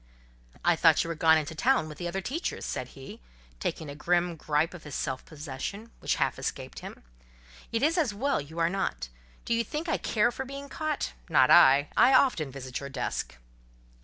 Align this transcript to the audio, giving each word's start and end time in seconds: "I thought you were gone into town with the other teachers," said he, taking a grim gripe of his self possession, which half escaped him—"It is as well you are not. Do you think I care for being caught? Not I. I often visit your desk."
"I 0.65 0.75
thought 0.75 1.03
you 1.03 1.09
were 1.09 1.13
gone 1.13 1.37
into 1.37 1.53
town 1.53 1.87
with 1.87 1.99
the 1.99 2.07
other 2.07 2.21
teachers," 2.21 2.65
said 2.65 2.97
he, 2.97 3.21
taking 3.59 3.87
a 3.87 3.93
grim 3.93 4.35
gripe 4.35 4.73
of 4.73 4.83
his 4.83 4.95
self 4.95 5.23
possession, 5.25 5.91
which 5.99 6.15
half 6.15 6.39
escaped 6.39 6.79
him—"It 6.79 7.83
is 7.83 7.99
as 7.99 8.11
well 8.11 8.41
you 8.41 8.57
are 8.57 8.67
not. 8.67 9.09
Do 9.45 9.53
you 9.53 9.63
think 9.63 9.87
I 9.87 9.97
care 9.99 10.31
for 10.31 10.43
being 10.43 10.69
caught? 10.69 11.13
Not 11.29 11.51
I. 11.51 11.89
I 11.95 12.15
often 12.15 12.51
visit 12.51 12.79
your 12.79 12.89
desk." 12.89 13.37